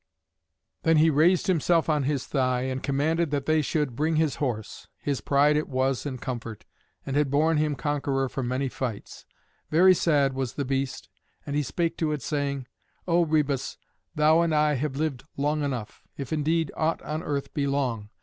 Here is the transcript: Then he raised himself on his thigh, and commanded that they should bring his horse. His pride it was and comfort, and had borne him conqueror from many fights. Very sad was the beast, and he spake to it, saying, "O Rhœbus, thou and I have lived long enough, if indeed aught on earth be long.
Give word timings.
Then 0.81 0.97
he 0.97 1.11
raised 1.11 1.45
himself 1.45 1.87
on 1.87 2.05
his 2.05 2.25
thigh, 2.25 2.61
and 2.61 2.81
commanded 2.81 3.29
that 3.29 3.45
they 3.45 3.61
should 3.61 3.95
bring 3.95 4.15
his 4.15 4.37
horse. 4.37 4.87
His 4.97 5.21
pride 5.21 5.55
it 5.55 5.69
was 5.69 6.07
and 6.07 6.19
comfort, 6.19 6.65
and 7.05 7.15
had 7.15 7.29
borne 7.29 7.57
him 7.57 7.75
conqueror 7.75 8.27
from 8.27 8.47
many 8.47 8.67
fights. 8.67 9.25
Very 9.69 9.93
sad 9.93 10.33
was 10.33 10.53
the 10.53 10.65
beast, 10.65 11.07
and 11.45 11.55
he 11.55 11.61
spake 11.61 11.97
to 11.97 12.11
it, 12.13 12.23
saying, 12.23 12.65
"O 13.07 13.27
Rhœbus, 13.27 13.77
thou 14.15 14.41
and 14.41 14.55
I 14.55 14.73
have 14.73 14.95
lived 14.95 15.25
long 15.37 15.61
enough, 15.63 16.01
if 16.17 16.33
indeed 16.33 16.71
aught 16.75 17.03
on 17.03 17.21
earth 17.21 17.53
be 17.53 17.67
long. 17.67 18.09